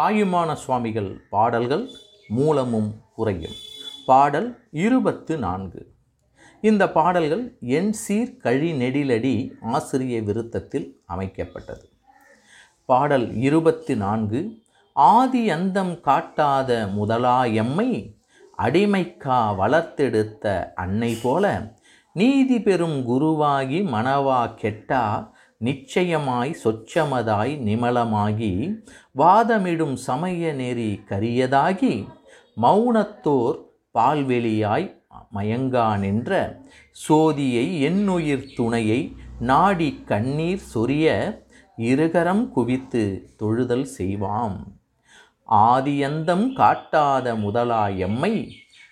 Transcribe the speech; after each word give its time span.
தாயுமான 0.00 0.52
சுவாமிகள் 0.52 1.20
பாடல்கள் 1.30 1.90
மூலமும் 2.28 2.94
குறையும். 3.14 3.52
பாடல் 4.06 4.68
இருபத்து 4.70 5.38
நான்கு. 5.38 5.92
இந்த 6.60 6.92
பாடல்கள் 6.92 7.56
என் 7.60 7.92
சீர் 7.92 8.36
கழி 8.36 8.72
நெடிலடி 8.72 9.50
ஆசிரிய 9.62 10.20
விருத்தத்தில் 10.20 11.00
அமைக்கப்பட்டது. 11.08 11.84
பாடல் 12.84 13.34
இருபத்தி 13.34 13.96
நான்கு. 13.96 14.58
ஆதி 14.92 15.50
அந்தம் 15.50 16.00
காட்டாத 16.00 16.92
முதலா 16.92 17.44
எம்மை 17.44 18.16
அடிமைக்கா 18.58 19.54
வளர்த்தெடுத்த 19.58 20.72
அன்னை 20.74 21.18
போல 21.22 21.74
நீதி 22.12 22.60
பெறும் 22.60 23.08
குருவாகி 23.08 23.82
மனவா 23.82 24.54
கெட்டா 24.54 25.32
நிச்சயமாய் 25.60 26.52
சொச்சமதாய் 26.64 27.54
நிமலமாகி 27.66 28.52
வாதமிடும் 29.18 29.96
சமய 30.06 30.52
நெறி 30.52 31.00
கரியதாகி 31.10 31.94
மௌனத்தோர் 32.56 33.58
பால்வெளியாய் 33.94 34.86
மயங்கா 35.34 35.98
நின்ற 35.98 36.32
சோதியை 37.08 37.80
என்னுயிர் 37.80 38.46
துணையை 38.56 39.00
நாடி 39.40 39.90
கண்ணீர் 40.04 40.64
சொரிய 40.74 41.06
இருகரம் 41.78 42.42
குவித்து 42.48 43.04
தொழுதல் 43.36 43.86
செய்வாம். 43.98 44.58
ஆதியந்தம் 45.48 46.46
காட்டாத 46.52 47.36
முதலா 47.36 47.84
எம்மை 47.98 48.34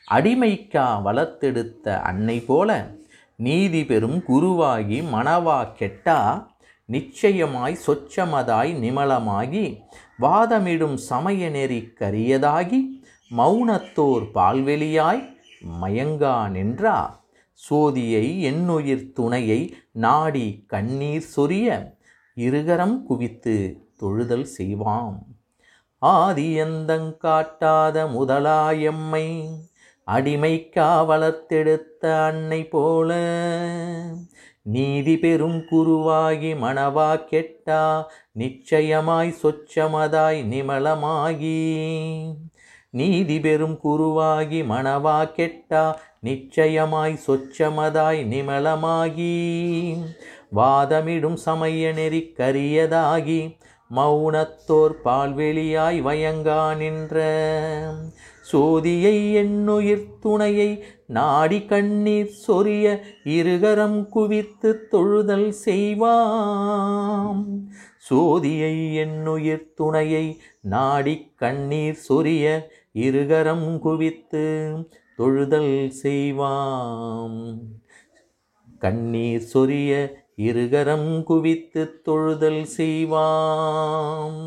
அடிமைக்கா 0.09 0.87
வளர்த்தெடுத்த 1.05 1.87
அன்னை 2.03 2.41
போல 2.41 2.71
நீதி 3.39 3.85
பெறும் 3.85 4.23
குருவாகி 4.29 5.01
மணவா 5.15 5.59
கெட்டா 5.79 6.21
நிச்சயமாய் 6.89 7.75
சொச்சமதாய் 7.87 8.71
நிமலமாகி 8.85 9.65
வாதமிடும் 10.23 10.95
சமய 10.95 11.51
நெறி 11.51 11.81
கரியதாகி 12.01 12.79
மௌனத்தோர் 13.31 14.25
பால்வெளியாய் 14.35 15.23
மயங்கா 15.83 16.37
நின்றா. 16.55 16.99
சோதியை 17.53 18.41
என்னுயிர் 18.41 19.13
துணையை 19.13 19.61
நாடி 20.05 20.65
கண்ணீர் 20.67 21.29
சொரிய 21.37 21.69
இருகரம் 22.37 23.03
குவித்து 23.03 23.57
தொழுதல் 24.01 24.49
செய்வாம். 24.59 25.19
ஆதியந்தங் 26.03 27.13
காட்டாத 27.17 28.07
முதலாயம்மை 28.17 29.27
அடிமைக்கா 30.07 30.91
வளர்த்தெடுத்த 31.11 32.05
அன்னை 32.27 32.65
போல 32.69 33.11
நீதி 34.71 35.19
பெறும் 35.19 35.65
குருவாகி 35.71 36.51
மணவா 36.63 37.07
கெட்டா 37.31 38.05
நிச்சயமாய் 38.33 39.35
சொச்சமதாய் 39.43 40.41
நிமலமாகி. 40.53 41.61
நீதி 42.91 43.41
பெறும் 43.41 43.79
குருவாகி 43.85 44.61
மணவா 44.73 45.17
கெட்டா 45.37 45.97
நிச்சயமாய் 46.21 47.19
சொச்சமதாய் 47.27 48.21
நிமலமாகி. 48.35 49.35
வாதமிடும் 50.57 51.41
சமய 51.47 51.93
நெறி 51.93 52.35
கரியதாகி 52.39 53.41
மௌனத்தோர் 53.97 54.95
பால்வெளியாய் 55.05 55.99
வயங்கா 56.03 56.77
நின்ற. 56.77 57.25
சோதியை 58.53 59.33
என்னுயிர் 59.33 60.19
துணையை 60.21 60.85
நாடி 61.07 61.65
கண்ணீர் 61.65 62.33
சொரிய 62.47 62.99
இருகரம் 63.25 64.07
குவித்து 64.07 64.89
தொழுதல் 64.91 65.53
செய்வாம். 65.65 67.45
சோதியை 68.11 68.95
என்னுயிர் 68.95 69.73
துணையை 69.75 70.41
நாடி 70.61 71.33
கண்ணீர் 71.37 71.99
சொரிய 72.09 72.61
இருகரம் 72.95 73.79
குவித்து 73.79 74.45
தொழுதல் 75.19 75.93
செய்வாம். 76.03 77.59
கண்ணீர் 78.79 79.49
சொரிய 79.55 79.93
இருகரம் 80.37 81.23
குவித்து 81.23 82.01
தொழுதல் 82.05 82.63
செய்வாம். 82.77 84.41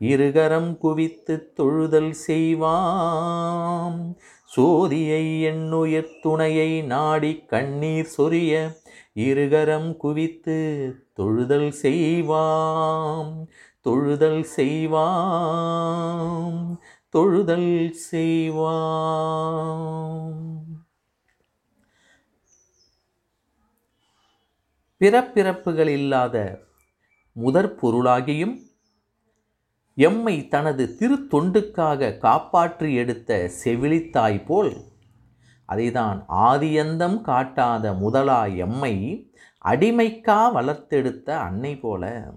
இருகரம் 0.00 0.76
குவித்து 0.76 1.52
தொழுதல் 1.56 2.14
செய்வாம். 2.26 4.16
சோதியை 4.56 5.42
என்னுயிர் 5.42 6.18
துணையை 6.22 6.82
நாடி 6.82 7.44
கண்ணீர் 7.44 8.08
சொரிய 8.18 8.76
இருகரம் 9.14 9.96
குவித்து 9.96 10.94
தொழுதல் 11.16 11.72
செய்வாம். 11.82 13.46
தொழுதல் 13.84 14.44
செய்வாம். 14.56 16.80
தொழுதல் 17.08 17.94
செய்வாம். 18.12 20.36
பிறப்பிறப்புகள் 25.00 25.86
இல்லாத 25.86 26.60
முதற் 27.32 27.80
பொருளாகியும் 27.80 28.58
எம்மை 29.98 30.48
தனது 30.48 30.96
திருத்தொண்டுக்காக 30.98 32.18
காப்பாற்றி 32.18 32.94
எடுத்த 32.94 33.50
செவிலித்தாய் 33.64 34.44
போல் 34.44 34.76
அதைதான் 35.68 36.24
ஆதியந்தம் 36.28 37.20
காட்டாத 37.20 37.94
முதலா 37.98 38.54
எம்மை 38.54 38.94
அடிமைக்கா 39.64 40.52
வளர்த்தெடுத்த 40.54 41.30
அன்னை 41.30 41.76
போல. 41.76 42.32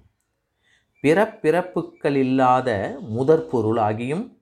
பிறப்பிறப்புக்கள் 1.03 2.15
இல்லாத 2.15 2.97
முதற் 2.99 3.47
பொருளாகியும் 3.51 4.37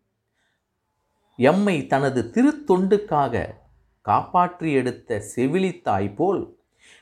எம்மை 1.36 1.88
தனது 1.88 2.32
திருத்தொண்டுக்காக 2.34 3.56
காப்பாற்றி 4.02 4.72
எடுத்த 4.72 5.24
செவிலித்தாய் 5.36 6.16
போல் 6.16 6.58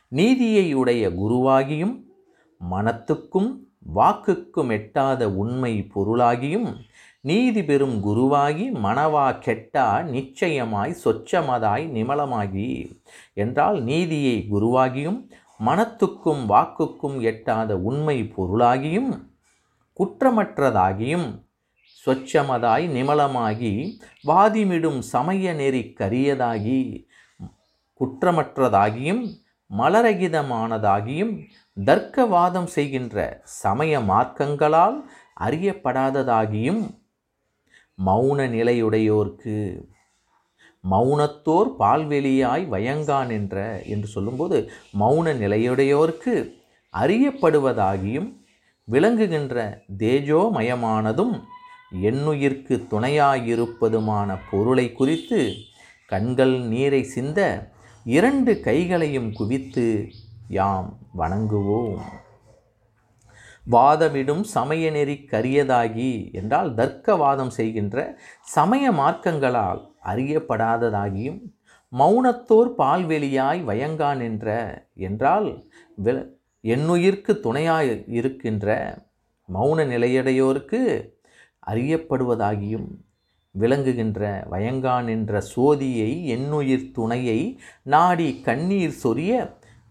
நீதியை 0.08 0.74
உடைய 0.74 1.10
குருவாகியும் 1.10 2.04
மனத்துக்கும் 2.72 3.67
வாக்குக்கும் 3.96 4.72
எட்டாத 4.72 5.30
உண்மை 5.30 5.92
பொருளாகியும் 5.94 6.70
நீதி 7.22 7.64
பெறும் 7.64 8.04
குருவாகி 8.04 8.72
மனவா 8.72 9.26
கெட்டா 9.46 10.04
நிச்சயமாய் 10.04 10.96
சொச்சமதாய் 11.04 11.86
நிமலமாகி. 11.90 12.98
என்றால் 13.34 13.84
நீதியை 13.84 14.48
குருவாகியும் 14.52 15.30
மனத்துக்கும் 15.66 16.44
வாக்குக்கும் 16.50 17.22
எட்டாத 17.22 17.78
உண்மை 17.78 18.24
பொருளாகியும் 18.24 19.30
குற்றமற்றதாகியும் 20.00 21.28
சொச்சமதாய் 22.06 22.88
நிமலமாகி 22.88 23.98
வாதிமிடும் 24.28 25.00
சமய 25.00 25.54
நெறி 25.54 25.94
கரியதாகி 26.00 27.08
குற்றமற்றதாகியும் 28.00 29.24
மலரகிதமானதாகியும் 29.78 31.48
தர்க்கவாதம் 31.78 32.68
செய்கின்ற 32.68 33.18
சமய 33.62 34.00
மார்க்கங்களால் 34.02 34.98
அறியப்படாததாகியும் 35.42 36.82
மௌன 38.00 38.40
நிலையுடையோர்க்கு 38.50 39.58
மௌனத்தோர் 40.84 41.70
பால்வெளியாய் 41.80 42.66
வயங்கான் 42.66 43.30
என்ற 43.30 43.58
என்று 43.86 44.08
சொல்லும்போது 44.08 44.58
மௌன 45.00 45.34
நிலையுடையோர்க்கு 45.34 46.36
அறியப்படுவதாகியும் 46.94 48.30
விளங்குகின்ற 48.88 49.56
தேஜோமயமானதும் 49.98 51.34
எண்ணுயிர்க்கு 52.02 52.76
துணையாயிருப்பதுமான 52.92 54.30
பொருளை 54.52 54.88
குறித்து 54.92 55.40
கண்கள் 56.10 56.56
நீரை 56.68 57.02
சிந்த 57.06 57.40
இரண்டு 58.06 58.60
கைகளையும் 58.60 59.30
குவித்து 59.32 59.86
யாம் 60.48 61.00
வணங்குவோம். 61.18 62.00
வாதமிடும் 63.72 64.42
சமய 64.42 64.92
நெறி 64.92 65.28
கரியதாகி 65.32 66.32
என்றால் 66.32 66.74
தர்க்கவாதம் 66.74 67.48
செய்கின்ற 67.48 68.18
சமய 68.42 68.92
மார்க்கங்களால் 68.92 69.82
அறியப்படாததாகியும் 70.04 71.40
மௌனத்தோர் 71.94 72.76
பால்வெளியாய் 72.78 73.62
வயங்கான் 73.64 74.22
என்ற 74.22 74.48
என்றால் 74.94 75.68
வில 76.04 76.36
என்னுயிர்க்கு 76.64 77.40
துணையாய் 77.40 78.06
இருக்கின்ற 78.08 78.98
மௌன 79.54 79.86
நிலையடையோருக்கு 79.86 81.12
அறியப்படுவதாகியும் 81.68 82.88
விளங்குகின்ற 83.52 84.48
வயங்கான் 84.50 85.08
என்ற 85.10 85.42
சோதியை 85.56 86.26
என்னுயிர் 86.26 86.92
துணையை 86.92 87.60
நாடி 87.84 88.42
கண்ணீர் 88.44 89.00
சொரிய 89.04 89.32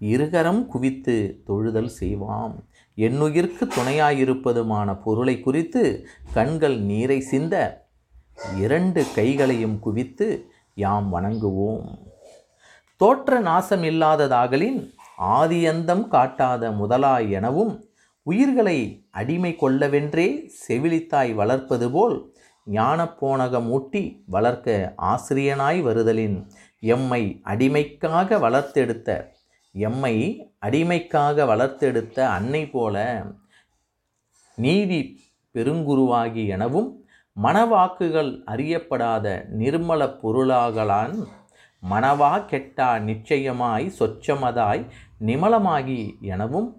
இருகரம் 0.01 0.67
குவித்து 0.67 1.43
தொழுதல் 1.47 1.91
செய்வாம். 2.01 2.55
என்னுயிர்க்கு 2.97 3.65
துணையாயிருப்பதுமான 3.77 5.03
பொருளை 5.03 5.41
குறித்து 5.41 6.07
கண்கள் 6.33 6.79
நீரை 6.81 7.21
சிந்த 7.21 7.85
இரண்டு 8.57 9.05
கைகளையும் 9.15 9.79
குவித்து 9.79 10.49
யாம் 10.75 11.15
வணங்குவோம். 11.15 11.87
தோற்ற 12.97 13.41
நாசம் 13.41 13.83
இல்லாததாகலின் 13.83 14.95
ஆதியந்தம் 15.19 16.09
காட்டாத 16.09 16.73
முதலாய் 16.77 17.31
எனவும் 17.31 17.85
உயிர்களை 18.23 19.07
அடிமை 19.11 19.57
கொள்ளவென்றே 19.61 20.51
செவிலித்தாய் 20.69 21.35
வளர்ப்பது 21.35 21.91
போல் 21.91 22.35
ஞானப்போனகம் 22.67 23.69
ஊட்டி 23.69 24.25
வளர்க்க 24.27 24.95
ஆசிரியனாய் 24.97 25.83
வருதலின் 25.83 26.47
எம்மை 26.81 27.41
அடிமைக்காக 27.45 28.39
வளர்த்தெடுத்த 28.39 29.35
எம்மை 29.79 30.49
அடிமைக்காக 30.67 31.45
வளர்த்தெடுத்த 31.45 32.21
அன்னை 32.21 32.71
போல 32.71 33.25
நீதி 34.55 35.25
பெருங்குருவாகி 35.55 36.47
எனவும் 36.47 37.05
மனவாக்குகள் 37.43 38.43
அறியப்படாத 38.47 39.27
நிர்மல 39.59 40.03
பொருளாகலான் 40.23 41.17
மனவா 41.91 42.33
கெட்டா 42.51 43.01
நிச்சயமாய் 43.01 43.93
சொச்சமதாய் 43.99 44.87
நிமலமாகி 45.27 46.21
எனவும் 46.21 46.71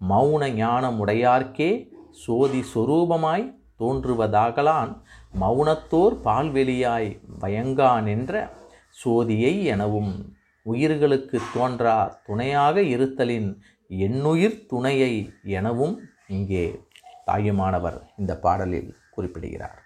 மௌன 0.00 0.48
ஞானமுடையார்க்கே 0.54 1.70
சோதி 2.10 2.64
சொரூபமாய் 2.74 3.46
தோன்றுவதாகலான் 3.78 4.92
மௌனத்தோர் 5.40 6.14
பால்வெளியாய் 6.24 7.10
பயங்கான் 7.40 8.06
என்ற 8.06 8.50
சோதியை 9.04 9.64
எனவும். 9.64 10.33
உயிர்களுக்கு 10.66 11.38
தோன்றா 11.54 11.96
துணையாக 12.26 12.76
இருத்தலின் 12.94 13.48
எண்ணுயிர் 13.90 14.58
துணையை 14.66 15.12
எனவும் 15.58 15.96
இங்கே 16.26 16.64
தாயுமானவர் 17.24 17.98
இந்த 18.20 18.32
பாடலில் 18.44 18.90
குறிப்பிடுகிறார். 19.14 19.80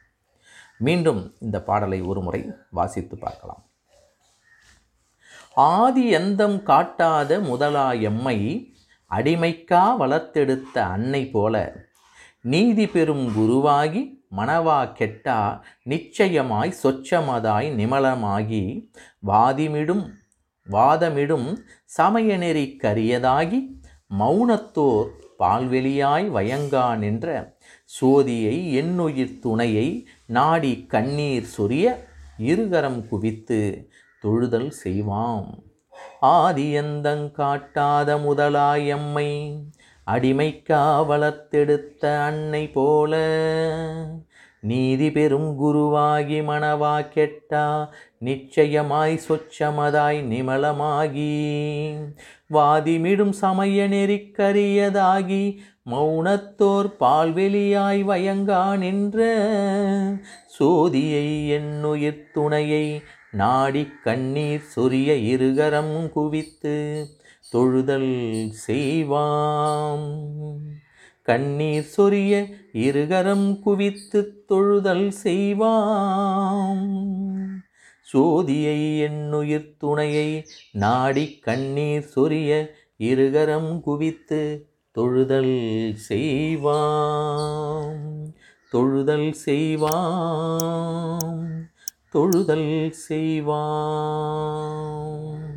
மீண்டும் 0.87 1.23
இந்த 1.45 1.57
பாடலை 1.69 1.99
ஒரு 2.11 2.21
முறை 2.27 2.43
வாசித்து 2.71 3.17
பார்க்கலாம். 3.19 3.63
ஆதி 5.73 6.05
எந்தம் 6.19 6.59
காட்டாத 6.63 7.41
முதலா 7.41 7.89
எம்மை 8.11 8.39
அடிமைக்கா 9.11 9.83
வளர்த்தெடுத்த 10.03 10.77
அன்னை 10.95 11.23
போல 11.35 11.55
நீதி 12.45 12.87
பெறும் 12.87 13.27
குருவாகி 13.37 14.03
மனவா 14.39 14.79
கெட்டா 14.99 15.39
நிச்சயமாய் 15.83 16.73
சொச்சமதாய் 16.83 17.69
நிமலமாகி 17.81 18.63
வாதிமிடும் 19.27 20.05
வாதமிடும் 20.73 21.49
சமயநெறி 21.99 22.65
கரியதாகி 22.83 23.61
மௌனத்தோர் 24.19 25.09
பால்வெளியாய் 25.39 26.27
வயங்கா 26.37 26.97
நின்ற 26.97 27.57
சோதியை 28.01 28.57
என்னுயிர் 28.73 29.39
துணையை 29.39 29.89
நாடி 30.27 30.73
கண்ணீர் 30.89 31.49
சொரிய 31.57 31.87
இருகரம் 32.39 33.01
குவித்து 33.09 33.61
தொழுதல் 34.25 34.71
செய்வாம். 34.85 35.49
ஆதியந்தங் 36.23 37.27
காட்டாத 37.31 38.17
முதலாயம்மை 38.17 39.31
அடிமைக்கா 40.07 40.83
வளர்த்தெடுத்த 41.11 42.03
அன்னை 42.27 42.69
போல 42.69 43.13
நீதி 44.61 45.11
பெறும் 45.11 45.51
குருவாகி 45.63 46.39
மணவா 46.45 46.95
கெட்டா 47.15 47.89
நிச்சயமாய் 48.19 49.21
சொச்சமதாய் 49.29 50.21
நிமலமாகி. 50.23 51.33
வாதிமிடும் 52.53 53.31
சமய 53.31 53.89
நெறிக்கரியதாகி 53.89 55.59
மௌனத்தோர் 55.91 56.89
பால்வெளியாய் 57.01 58.03
வயங்கா 58.05 58.77
நின்ற 58.77 59.29
சோதியை 60.59 61.49
என்னுயிர் 61.49 62.31
துணையை 62.33 63.03
நாடி 63.31 63.89
கண்ணீர் 64.05 64.69
சொரிய 64.77 65.15
இருகரம் 65.35 66.09
குவித்து 66.09 67.07
தொழுதல் 67.53 68.13
செய்வாம். 68.67 70.09
கண்ணீர் 71.29 71.87
சொரிய 71.97 72.53
இருகரம் 72.73 73.59
குவித்து 73.59 74.45
தொழுதல் 74.49 75.13
செய்வாம். 75.25 76.89
சோதியை 78.13 78.99
என்னுயிர் 78.99 79.75
துணையை 79.79 80.47
நாடி 80.73 81.39
கண்ணீர் 81.39 82.09
சொரிய 82.17 82.67
இருகரம் 82.99 83.81
குவித்து 83.81 84.69
தொழுதல் 84.99 85.95
செய்வாம். 86.09 87.97
தொழுதல் 88.73 89.35
செய்வாம். 89.47 91.47
தொழுதல் 92.15 92.93
செய்வாம். 93.09 95.48